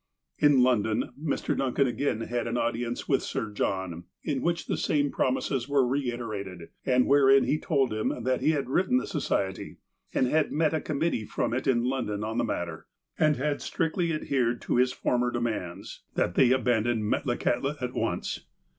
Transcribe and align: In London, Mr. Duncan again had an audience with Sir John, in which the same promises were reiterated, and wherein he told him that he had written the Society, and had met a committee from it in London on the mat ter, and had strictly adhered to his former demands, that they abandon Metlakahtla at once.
In 0.39 0.63
London, 0.63 1.11
Mr. 1.23 1.55
Duncan 1.55 1.85
again 1.85 2.21
had 2.21 2.47
an 2.47 2.57
audience 2.57 3.07
with 3.07 3.21
Sir 3.21 3.51
John, 3.51 4.05
in 4.23 4.41
which 4.41 4.65
the 4.65 4.75
same 4.75 5.11
promises 5.11 5.69
were 5.69 5.85
reiterated, 5.85 6.69
and 6.87 7.05
wherein 7.05 7.43
he 7.43 7.59
told 7.59 7.93
him 7.93 8.23
that 8.23 8.41
he 8.41 8.49
had 8.49 8.67
written 8.67 8.97
the 8.97 9.05
Society, 9.05 9.77
and 10.11 10.25
had 10.25 10.51
met 10.51 10.73
a 10.73 10.81
committee 10.81 11.25
from 11.25 11.53
it 11.53 11.67
in 11.67 11.83
London 11.83 12.23
on 12.23 12.39
the 12.39 12.43
mat 12.43 12.65
ter, 12.67 12.87
and 13.19 13.35
had 13.35 13.61
strictly 13.61 14.11
adhered 14.11 14.59
to 14.63 14.77
his 14.77 14.91
former 14.91 15.29
demands, 15.29 16.01
that 16.15 16.33
they 16.33 16.49
abandon 16.51 17.03
Metlakahtla 17.07 17.79
at 17.79 17.93
once. 17.93 18.47